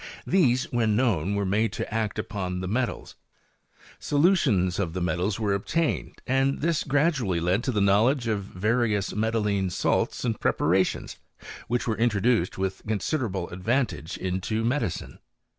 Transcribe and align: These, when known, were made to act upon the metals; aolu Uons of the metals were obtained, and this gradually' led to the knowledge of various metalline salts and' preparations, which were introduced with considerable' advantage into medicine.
These, 0.25 0.63
when 0.71 0.95
known, 0.95 1.35
were 1.35 1.45
made 1.45 1.71
to 1.73 1.93
act 1.93 2.17
upon 2.17 2.59
the 2.59 2.67
metals; 2.67 3.13
aolu 4.01 4.31
Uons 4.31 4.79
of 4.79 4.93
the 4.93 4.99
metals 5.03 5.39
were 5.39 5.53
obtained, 5.53 6.23
and 6.25 6.59
this 6.61 6.83
gradually' 6.83 7.39
led 7.39 7.63
to 7.65 7.71
the 7.71 7.81
knowledge 7.81 8.27
of 8.27 8.45
various 8.45 9.13
metalline 9.13 9.69
salts 9.71 10.25
and' 10.25 10.39
preparations, 10.39 11.17
which 11.67 11.85
were 11.85 11.97
introduced 11.97 12.57
with 12.57 12.81
considerable' 12.87 13.47
advantage 13.51 14.17
into 14.17 14.63
medicine. 14.65 15.19